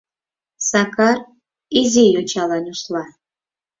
Сакар 0.69 1.17
изи 1.79 2.05
йочала 2.15 2.57
нюсла. 2.63 3.03